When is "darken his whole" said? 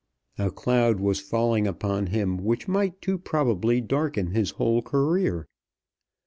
3.81-4.81